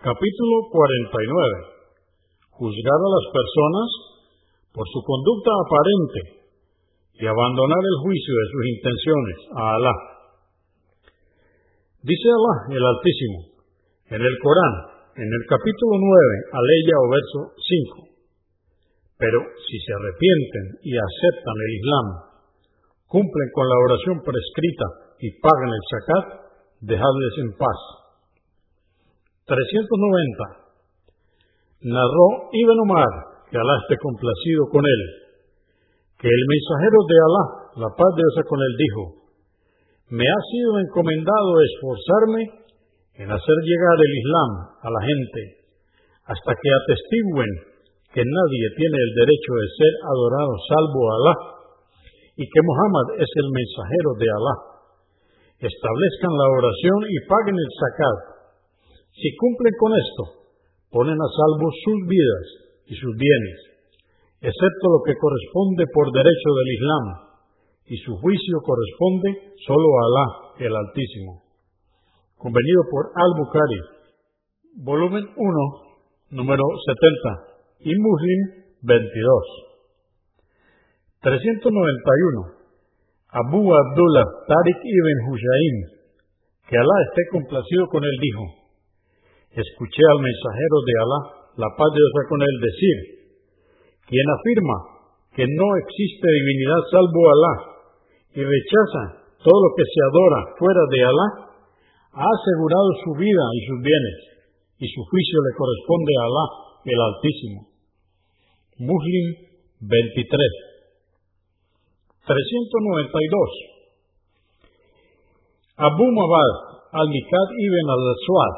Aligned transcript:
Capítulo 0.00 0.72
49. 0.72 2.56
Juzgar 2.56 3.00
a 3.04 3.12
las 3.20 3.26
personas 3.36 3.88
por 4.72 4.88
su 4.88 4.96
conducta 5.04 5.52
aparente 5.52 6.20
y 7.20 7.28
abandonar 7.28 7.84
el 7.84 7.96
juicio 8.08 8.32
de 8.32 8.46
sus 8.48 8.64
intenciones 8.80 9.38
a 9.52 9.62
Alá. 9.76 9.96
Dice 12.00 12.28
Alá, 12.32 12.80
el 12.80 12.80
Altísimo, 12.80 13.38
en 14.16 14.24
el 14.24 14.36
Corán, 14.40 14.74
en 15.20 15.28
el 15.28 15.44
capítulo 15.44 15.92
9, 15.92 16.08
aleya 16.48 16.96
o 16.96 17.06
verso 17.12 17.38
5. 17.60 18.08
Pero 19.20 19.36
si 19.68 19.76
se 19.84 19.92
arrepienten 20.00 20.80
y 20.80 20.96
aceptan 20.96 21.56
el 21.60 21.72
Islam, 21.76 22.06
cumplen 23.04 23.48
con 23.52 23.68
la 23.68 23.76
oración 23.84 24.16
prescrita 24.24 25.12
y 25.20 25.28
pagan 25.44 25.68
el 25.68 25.84
zakat, 25.92 26.26
dejadles 26.88 27.34
en 27.44 27.52
paz. 27.60 27.99
390. 29.50 31.90
Narró 31.90 32.54
Ibn 32.54 32.78
Omar, 32.86 33.42
que 33.50 33.58
Alá 33.58 33.74
esté 33.82 33.98
complacido 33.98 34.70
con 34.70 34.86
él, 34.86 35.02
que 36.22 36.30
el 36.30 36.44
mensajero 36.46 36.98
de 37.02 37.16
Alá, 37.18 37.44
la 37.82 37.90
paz 37.90 38.10
de 38.14 38.22
Dios 38.22 38.46
con 38.46 38.62
él, 38.62 38.74
dijo, 38.78 39.02
me 40.14 40.22
ha 40.22 40.40
sido 40.54 40.78
encomendado 40.78 41.50
esforzarme 41.66 42.42
en 43.18 43.26
hacer 43.26 43.58
llegar 43.66 43.98
el 43.98 44.14
Islam 44.22 44.50
a 44.86 44.88
la 44.90 45.02
gente, 45.02 45.42
hasta 46.30 46.52
que 46.54 46.70
atestiguen 46.70 47.50
que 48.14 48.22
nadie 48.22 48.66
tiene 48.74 48.98
el 49.02 49.12
derecho 49.18 49.50
de 49.54 49.68
ser 49.74 49.92
adorado 50.14 50.54
salvo 50.66 51.00
Alá, 51.10 51.34
y 52.38 52.46
que 52.46 52.62
Muhammad 52.62 53.18
es 53.18 53.30
el 53.34 53.48
mensajero 53.50 54.10
de 54.14 54.28
Alá. 54.30 54.54
Establezcan 55.58 56.34
la 56.38 56.46
oración 56.54 56.98
y 57.10 57.18
paguen 57.26 57.58
el 57.58 57.70
zakat. 57.74 58.39
Si 59.20 59.36
cumplen 59.36 59.74
con 59.76 59.92
esto, 59.92 60.22
ponen 60.88 61.18
a 61.20 61.28
salvo 61.28 61.68
sus 61.84 62.08
vidas 62.08 62.46
y 62.88 62.94
sus 62.96 63.12
bienes, 63.20 63.58
excepto 64.40 64.84
lo 64.96 65.04
que 65.04 65.12
corresponde 65.12 65.84
por 65.92 66.08
derecho 66.08 66.50
del 66.56 66.72
Islam, 66.72 67.04
y 67.84 67.96
su 68.00 68.16
juicio 68.16 68.56
corresponde 68.64 69.52
solo 69.66 69.88
a 69.92 70.02
Alá, 70.08 70.26
el 70.64 70.72
Altísimo. 70.72 71.44
Convenido 72.38 72.82
por 72.88 73.12
Al-Bukhari, 73.12 73.80
volumen 74.88 75.28
1, 75.36 76.40
número 76.40 76.64
70, 76.64 77.50
y 77.80 77.92
Muslim 77.92 78.40
22. 78.80 79.70
391. 81.20 82.60
Abu 83.28 83.60
Abdullah 83.68 84.26
Tariq 84.48 84.80
ibn 84.80 85.16
Hushaim, 85.28 85.76
que 86.66 86.76
Alá 86.78 86.96
esté 87.04 87.22
complacido 87.30 87.86
con 87.92 88.02
él, 88.02 88.16
dijo, 88.18 88.59
escuché 89.50 90.02
al 90.14 90.20
mensajero 90.22 90.76
de 90.86 90.94
Alá, 91.02 91.20
la 91.58 91.70
paz 91.74 91.90
de 91.90 91.98
Dios 91.98 92.14
con 92.30 92.40
él, 92.42 92.54
decir, 92.62 92.96
quien 94.06 94.26
afirma 94.30 94.76
que 95.34 95.46
no 95.46 95.68
existe 95.82 96.26
divinidad 96.26 96.80
salvo 96.90 97.22
Alá 97.26 97.54
y 98.34 98.40
rechaza 98.46 99.02
todo 99.42 99.58
lo 99.58 99.70
que 99.74 99.86
se 99.86 100.00
adora 100.06 100.40
fuera 100.58 100.82
de 100.90 101.00
Alá, 101.02 101.28
ha 102.12 102.26
asegurado 102.26 102.90
su 103.04 103.10
vida 103.18 103.44
y 103.54 103.60
sus 103.66 103.78
bienes, 103.82 104.18
y 104.78 104.86
su 104.86 105.00
juicio 105.02 105.38
le 105.42 105.52
corresponde 105.58 106.12
a 106.14 106.24
Alá, 106.26 106.46
el 106.86 107.00
Altísimo. 107.00 107.60
Muslim 108.78 109.26
23. 109.80 110.70
392. 112.24 113.80
Abu 115.80 116.06
Mabad 116.12 116.70
al-Mikad 116.92 117.48
ibn 117.56 117.86
al-Aswad, 117.88 118.54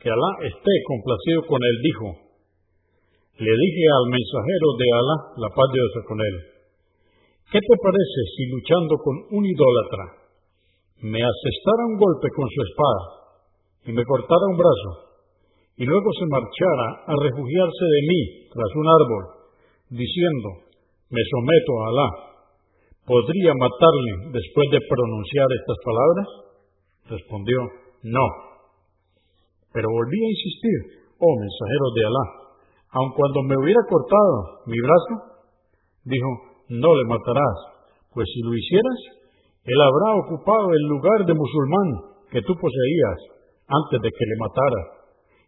que 0.00 0.08
Alá 0.10 0.30
esté 0.44 0.74
complacido 0.86 1.46
con 1.48 1.60
él, 1.62 1.76
dijo, 1.82 2.06
le 3.36 3.52
dije 3.52 3.84
al 3.92 4.06
mensajero 4.08 4.68
de 4.80 4.86
Alá, 4.92 5.16
la 5.36 5.50
paz 5.52 5.68
de 5.72 5.78
Dios 5.80 6.04
con 6.08 6.18
él, 6.20 6.36
¿qué 7.52 7.60
te 7.60 7.76
parece 7.80 8.20
si 8.36 8.42
luchando 8.48 8.94
con 9.00 9.14
un 9.36 9.44
idólatra 9.44 10.26
me 11.04 11.20
asestara 11.20 11.82
un 11.92 11.96
golpe 12.00 12.28
con 12.32 12.48
su 12.48 12.60
espada 12.64 13.02
y 13.84 13.92
me 13.92 14.04
cortara 14.04 14.44
un 14.48 14.56
brazo 14.56 14.90
y 15.76 15.84
luego 15.84 16.08
se 16.16 16.26
marchara 16.32 17.04
a 17.04 17.14
refugiarse 17.20 17.84
de 17.84 18.00
mí 18.08 18.20
tras 18.48 18.70
un 18.72 18.86
árbol, 18.88 19.24
diciendo, 19.90 20.48
me 21.10 21.20
someto 21.28 21.72
a 21.76 21.88
Alá? 21.92 22.08
¿Podría 23.04 23.52
matarle 23.54 24.32
después 24.32 24.66
de 24.72 24.80
pronunciar 24.88 25.46
estas 25.52 25.78
palabras? 25.84 26.28
Respondió, 27.06 27.58
no. 28.02 28.45
Pero 29.76 29.92
volví 29.92 30.16
a 30.24 30.32
insistir, 30.32 30.78
oh 31.20 31.34
mensajero 31.36 31.86
de 31.92 32.02
Alá, 32.08 32.26
aun 32.96 33.12
cuando 33.12 33.44
me 33.44 33.60
hubiera 33.60 33.84
cortado 33.84 34.64
mi 34.64 34.78
brazo, 34.80 35.14
dijo, 36.08 36.30
no 36.80 36.96
le 36.96 37.04
matarás, 37.04 37.84
pues 38.08 38.24
si 38.32 38.40
lo 38.40 38.56
hicieras, 38.56 38.98
él 39.68 39.76
habrá 39.76 40.16
ocupado 40.24 40.72
el 40.72 40.84
lugar 40.88 41.28
de 41.28 41.36
musulmán 41.36 41.88
que 42.32 42.40
tú 42.40 42.56
poseías 42.56 43.20
antes 43.68 44.00
de 44.00 44.08
que 44.16 44.24
le 44.24 44.40
matara, 44.40 44.82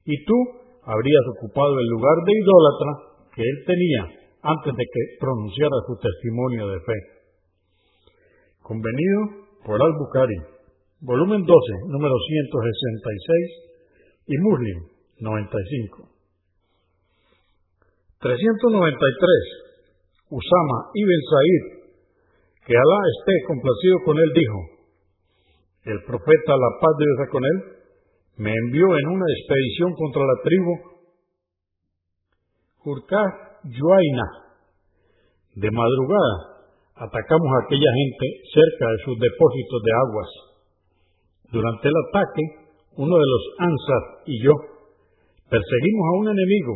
y 0.05 0.13
tú 0.29 0.37
habrías 0.85 1.25
ocupado 1.41 1.73
el 1.81 1.89
lugar 1.89 2.17
de 2.21 2.33
idólatra 2.37 2.93
que 3.33 3.41
él 3.41 3.57
tenía 3.65 4.03
antes 4.45 4.77
de 4.77 4.85
que 4.85 5.03
pronunciara 5.25 5.89
su 5.89 5.97
testimonio 6.05 6.69
de 6.69 6.81
fe. 6.85 6.99
Convenido 8.61 9.49
por 9.65 9.81
Al-Bukhari, 9.81 10.37
volumen 11.01 11.49
12, 11.49 11.49
número 11.97 12.13
166 12.13 13.69
y 14.29 14.37
Muslim 14.39 14.79
95. 15.21 16.09
393. 18.21 19.69
Usama 20.31 20.79
ibn 20.93 21.21
Said, 21.33 21.65
que 22.67 22.77
Alá 22.77 23.01
esté 23.17 23.33
complacido 23.49 23.97
con 24.05 24.19
él, 24.19 24.31
dijo, 24.35 24.59
el 25.85 26.05
profeta, 26.05 26.53
la 26.53 26.73
paz 26.81 26.93
de 26.99 27.05
Dios 27.09 27.29
con 27.33 27.45
él, 27.45 27.59
me 28.37 28.53
envió 28.53 28.85
en 28.85 29.07
una 29.09 29.25
expedición 29.33 29.95
contra 29.95 30.23
la 30.23 30.37
tribu 30.45 30.73
Hurkah 32.85 33.29
Yuaina. 33.65 34.29
De 35.57 35.71
madrugada 35.71 36.59
atacamos 36.95 37.49
a 37.49 37.65
aquella 37.65 37.93
gente 37.95 38.27
cerca 38.53 38.85
de 38.93 38.99
sus 39.05 39.17
depósitos 39.19 39.81
de 39.83 39.93
aguas. 39.97 40.31
Durante 41.51 41.89
el 41.89 41.95
ataque, 42.09 42.68
uno 42.99 43.15
de 43.15 43.29
los 43.31 43.43
Ansar 43.63 44.05
y 44.27 44.43
yo 44.43 44.55
perseguimos 45.47 46.05
a 46.11 46.19
un 46.19 46.27
enemigo, 46.35 46.75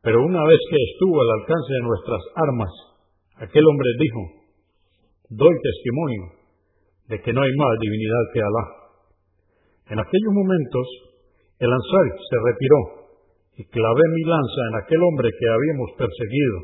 pero 0.00 0.24
una 0.24 0.40
vez 0.40 0.60
que 0.70 0.80
estuvo 0.80 1.20
al 1.20 1.30
alcance 1.40 1.68
de 1.68 1.84
nuestras 1.84 2.22
armas, 2.48 2.72
aquel 3.44 3.64
hombre 3.68 3.88
dijo, 4.00 4.20
doy 5.28 5.54
testimonio 5.60 6.22
de 7.08 7.20
que 7.20 7.32
no 7.32 7.42
hay 7.42 7.52
más 7.60 7.72
divinidad 7.76 8.24
que 8.32 8.40
Alá. 8.40 8.64
En 9.92 9.98
aquellos 10.00 10.32
momentos, 10.32 10.86
el 11.60 11.68
Ansar 11.68 12.06
se 12.24 12.36
retiró 12.40 12.80
y 13.60 13.64
clavé 13.68 14.04
mi 14.16 14.24
lanza 14.24 14.60
en 14.72 14.76
aquel 14.80 15.00
hombre 15.04 15.28
que 15.28 15.46
habíamos 15.46 15.88
perseguido 16.00 16.56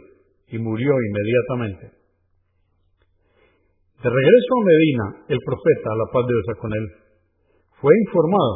y 0.48 0.58
murió 0.58 0.90
inmediatamente. 0.96 2.00
De 4.00 4.08
regreso 4.08 4.50
a 4.56 4.64
Medina, 4.64 5.04
el 5.28 5.38
profeta, 5.44 5.88
la 6.00 6.08
paz 6.10 6.24
de 6.24 6.32
Dios 6.32 6.58
con 6.58 6.72
él, 6.72 7.09
fue 7.80 7.92
informado 8.06 8.54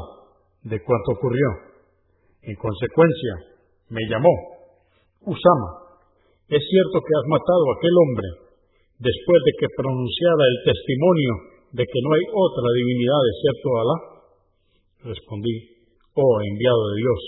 de 0.69 0.77
cuanto 0.85 1.09
ocurrió. 1.17 1.49
En 2.45 2.55
consecuencia, 2.61 3.33
me 3.89 4.05
llamó, 4.09 4.33
Usama, 5.25 5.71
es 6.49 6.61
cierto 6.61 6.97
que 7.01 7.15
has 7.17 7.27
matado 7.33 7.65
a 7.65 7.75
aquel 7.81 7.97
hombre 8.05 8.29
después 9.01 9.41
de 9.49 9.53
que 9.59 9.77
pronunciara 9.81 10.45
el 10.45 10.59
testimonio 10.69 11.33
de 11.73 11.85
que 11.89 12.01
no 12.05 12.11
hay 12.13 12.25
otra 12.29 12.69
divinidad 12.69 13.23
excepto 13.33 13.69
Alá. 13.81 13.97
Respondí, 15.09 15.57
oh 16.15 16.37
enviado 16.45 16.81
de 16.93 16.97
Dios, 17.01 17.21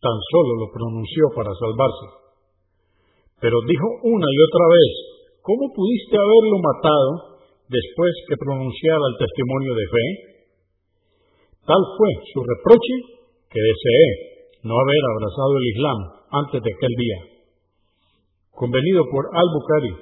tan 0.00 0.16
solo 0.32 0.64
lo 0.64 0.68
pronunció 0.72 1.28
para 1.36 1.52
salvarse. 1.52 2.06
Pero 3.36 3.56
dijo 3.68 3.88
una 4.08 4.28
y 4.28 4.38
otra 4.48 4.66
vez, 4.72 4.90
¿cómo 5.44 5.68
pudiste 5.76 6.16
haberlo 6.16 6.56
matado 6.56 7.10
después 7.68 8.12
que 8.28 8.40
pronunciara 8.40 9.04
el 9.12 9.16
testimonio 9.20 9.72
de 9.76 9.86
fe? 9.92 10.31
Tal 11.62 11.82
fue 11.96 12.10
su 12.32 12.40
reproche 12.42 12.94
que 13.50 13.60
deseé 13.60 14.32
no 14.66 14.74
haber 14.74 15.02
abrazado 15.14 15.52
el 15.58 15.66
Islam 15.70 15.98
antes 16.30 16.58
de 16.62 16.70
aquel 16.74 16.94
día. 16.98 17.18
Convenido 18.50 19.02
por 19.10 19.30
Al-Bukhari, 19.30 19.94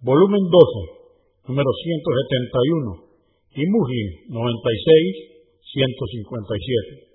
volumen 0.00 0.44
12, 0.48 1.52
número 1.52 1.70
171, 1.70 3.12
y 3.54 3.62
Muslim 3.68 4.08
96, 4.32 5.32
157. 5.60 7.12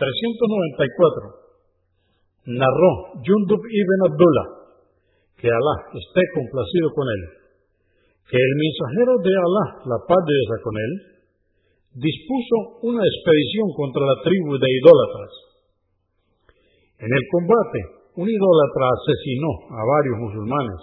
394. 0.00 1.40
Narró 2.56 2.92
Yundub 3.20 3.60
ibn 3.60 4.00
Abdullah 4.08 4.60
que 5.40 5.48
Alá 5.48 5.76
esté 5.96 6.22
complacido 6.36 6.92
con 6.92 7.06
él, 7.08 7.22
que 8.28 8.36
el 8.36 8.54
mensajero 8.60 9.12
de 9.24 9.32
Alá, 9.32 9.64
la 9.88 9.98
paz 10.04 10.20
de 10.24 10.34
Dios 10.36 10.60
con 10.64 10.76
él, 10.76 10.92
dispuso 11.94 12.86
una 12.86 13.02
expedición 13.02 13.74
contra 13.74 14.06
la 14.06 14.16
tribu 14.22 14.54
de 14.58 14.68
idólatras. 14.70 15.32
En 17.00 17.10
el 17.10 17.24
combate, 17.32 17.80
un 18.20 18.26
idólatra 18.28 18.86
asesinó 18.94 19.52
a 19.74 19.82
varios 19.82 20.16
musulmanes 20.22 20.80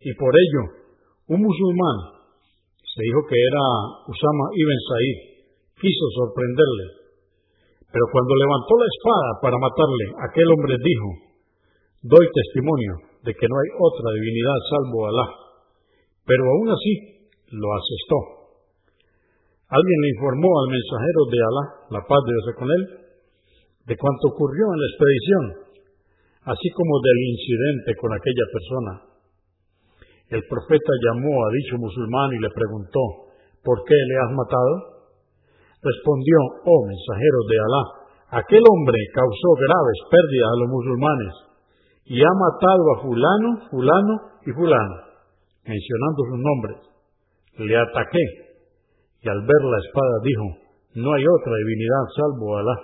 y 0.00 0.10
por 0.14 0.32
ello 0.34 0.62
un 1.28 1.42
musulmán, 1.42 1.98
se 2.80 3.02
dijo 3.02 3.20
que 3.28 3.36
era 3.36 3.64
Usama 4.06 4.46
ibn 4.54 4.78
Said, 4.88 5.18
quiso 5.76 6.06
sorprenderle. 6.16 6.86
Pero 7.86 8.04
cuando 8.10 8.32
levantó 8.34 8.72
la 8.78 8.88
espada 8.88 9.30
para 9.42 9.58
matarle, 9.58 10.06
aquel 10.30 10.48
hombre 10.52 10.74
dijo, 10.80 11.08
doy 12.02 12.26
testimonio 12.30 12.94
de 13.22 13.32
que 13.34 13.46
no 13.46 13.54
hay 13.58 13.70
otra 13.78 14.08
divinidad 14.14 14.58
salvo 14.70 14.98
Alá. 15.06 15.26
Pero 16.24 16.42
aún 16.44 16.68
así 16.70 16.92
lo 17.50 17.68
asestó. 17.74 18.35
Alguien 19.66 19.98
le 19.98 20.10
informó 20.14 20.46
al 20.62 20.68
mensajero 20.70 21.20
de 21.26 21.38
Alá, 21.42 21.64
la 21.98 22.02
paz 22.06 22.22
de 22.22 22.30
Dios 22.38 22.46
con 22.54 22.70
él, 22.70 22.82
de 23.82 23.94
cuanto 23.98 24.30
ocurrió 24.30 24.62
en 24.62 24.78
la 24.78 24.88
expedición, 24.94 25.44
así 26.54 26.68
como 26.70 26.94
del 27.02 27.18
incidente 27.34 27.90
con 27.98 28.14
aquella 28.14 28.46
persona. 28.46 28.92
El 30.38 30.42
profeta 30.46 30.92
llamó 31.10 31.34
a 31.34 31.50
dicho 31.50 31.82
musulmán 31.82 32.30
y 32.34 32.42
le 32.46 32.50
preguntó, 32.54 33.34
¿por 33.66 33.82
qué 33.82 33.98
le 33.98 34.16
has 34.22 34.32
matado? 34.38 34.74
Respondió, 35.82 36.36
oh 36.62 36.80
mensajero 36.86 37.38
de 37.50 37.56
Alá, 37.58 37.84
aquel 38.38 38.62
hombre 38.70 38.98
causó 39.18 39.50
graves 39.66 39.98
pérdidas 40.14 40.46
a 40.46 40.58
los 40.62 40.68
musulmanes 40.70 41.32
y 42.06 42.22
ha 42.22 42.34
matado 42.38 42.82
a 42.94 43.02
fulano, 43.02 43.48
fulano 43.66 44.14
y 44.46 44.50
fulano, 44.54 44.94
mencionando 45.66 46.20
sus 46.22 46.38
nombres. 46.38 46.76
Le 47.66 47.74
ataqué 47.74 48.45
y 49.26 49.28
al 49.28 49.42
ver 49.42 49.62
la 49.66 49.78
espada 49.82 50.14
dijo, 50.22 50.46
no 51.02 51.10
hay 51.10 51.24
otra 51.26 51.50
divinidad 51.58 52.02
salvo 52.14 52.46
Alá. 52.62 52.76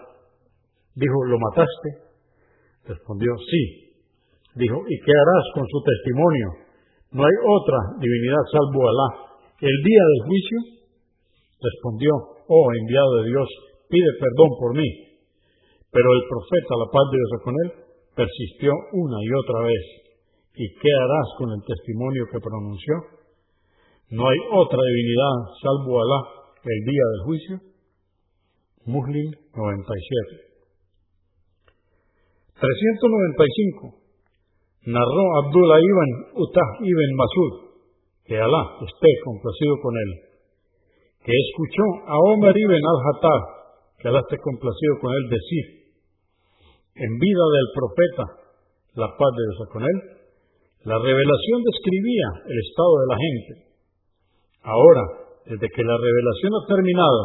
Dijo, 0.98 1.16
¿lo 1.30 1.38
mataste? 1.38 1.88
Respondió, 2.82 3.30
sí. 3.46 3.94
Dijo, 4.58 4.82
¿y 4.82 4.96
qué 5.06 5.12
harás 5.14 5.46
con 5.54 5.62
su 5.70 5.78
testimonio? 5.86 6.48
No 7.14 7.22
hay 7.22 7.36
otra 7.46 7.78
divinidad 8.02 8.42
salvo 8.50 8.80
Alá. 8.90 9.08
El 9.62 9.76
día 9.86 10.02
del 10.02 10.20
juicio 10.26 10.58
respondió, 11.62 12.10
oh 12.50 12.66
enviado 12.74 13.22
de 13.22 13.30
Dios, 13.30 13.48
pide 13.86 14.10
perdón 14.18 14.50
por 14.58 14.74
mí. 14.74 14.90
Pero 15.94 16.08
el 16.10 16.22
profeta, 16.26 16.74
la 16.74 16.90
paz 16.90 17.06
de 17.06 17.18
Dios 17.22 17.32
con 17.46 17.54
él, 17.54 17.70
persistió 18.18 18.74
una 18.98 19.18
y 19.22 19.30
otra 19.30 19.70
vez. 19.70 19.84
¿Y 20.58 20.66
qué 20.74 20.90
harás 20.90 21.28
con 21.38 21.54
el 21.54 21.62
testimonio 21.62 22.26
que 22.34 22.42
pronunció? 22.42 22.94
No 24.12 24.28
hay 24.28 24.36
otra 24.52 24.76
divinidad 24.76 25.56
salvo 25.64 25.96
Alá 25.96 26.20
el 26.68 26.80
día 26.84 27.04
del 27.16 27.20
juicio. 27.24 27.56
Muslim 28.84 29.24
97. 29.56 30.52
395. 32.60 33.88
Narró 34.92 35.24
Abdullah 35.40 35.80
ibn 35.80 36.10
Utah 36.44 36.70
ibn 36.84 37.10
Masud, 37.16 37.80
que 38.28 38.36
Alá 38.36 38.62
esté 38.84 39.10
complacido 39.24 39.80
con 39.80 39.96
él, 39.96 40.10
que 41.24 41.32
escuchó 41.32 41.86
a 42.04 42.14
Omar 42.36 42.52
ibn 42.52 42.84
al-Hattab, 42.84 43.42
que 43.96 44.08
Alá 44.12 44.20
esté 44.20 44.36
complacido 44.44 44.92
con 45.00 45.08
él, 45.08 45.24
decir, 45.32 45.64
en 47.00 47.16
vida 47.16 47.44
del 47.48 47.68
profeta, 47.80 48.24
la 48.92 49.08
paz 49.08 49.30
de 49.32 49.42
Dios 49.48 49.68
con 49.72 49.82
él, 49.88 49.98
la 50.84 50.98
revelación 51.00 51.58
describía 51.64 52.28
el 52.44 52.58
estado 52.60 52.92
de 53.00 53.06
la 53.08 53.16
gente. 53.16 53.71
Ahora, 54.62 55.02
desde 55.46 55.68
que 55.68 55.82
la 55.82 55.96
revelación 55.98 56.52
ha 56.54 56.66
terminado, 56.70 57.22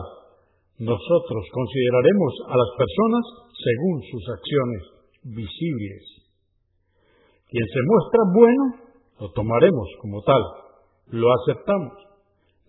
nosotros 0.79 1.41
consideraremos 1.53 2.33
a 2.49 2.55
las 2.57 2.71
personas 2.77 3.23
según 3.53 3.95
sus 4.09 4.23
acciones 4.29 4.81
visibles. 5.23 6.01
Quien 7.49 7.65
se 7.65 7.81
muestra 7.85 8.21
bueno, 8.33 8.63
lo 9.21 9.27
tomaremos 9.33 9.87
como 10.01 10.21
tal, 10.21 10.41
lo 11.13 11.27
aceptamos. 11.41 11.93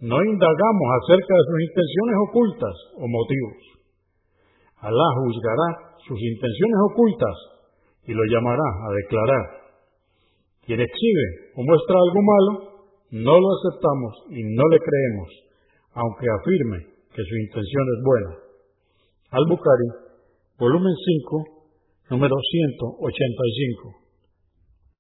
No 0.01 0.17
indagamos 0.23 0.89
acerca 1.03 1.33
de 1.35 1.45
sus 1.49 1.61
intenciones 1.69 2.17
ocultas 2.29 2.77
o 2.97 3.05
motivos. 3.09 3.61
Alá 4.79 5.09
juzgará 5.19 5.69
sus 6.07 6.21
intenciones 6.23 6.79
ocultas 6.93 7.37
y 8.07 8.13
lo 8.15 8.23
llamará 8.31 8.63
a 8.63 8.89
declarar. 9.03 9.45
Quien 10.65 10.81
exhibe 10.81 11.27
o 11.57 11.61
muestra 11.65 11.97
algo 11.99 12.21
malo, 12.23 12.78
no 13.11 13.33
lo 13.33 13.49
aceptamos 13.57 14.13
y 14.31 14.43
no 14.43 14.65
le 14.69 14.79
creemos, 14.79 15.29
aunque 15.95 16.27
afirme 16.41 16.79
que 17.15 17.23
su 17.25 17.35
intención 17.37 17.85
es 17.97 18.05
buena. 18.05 18.33
Al-Bukhari, 19.31 19.89
volumen 20.59 20.95
5, 20.95 21.45
número 22.11 22.35
185. 22.37 24.08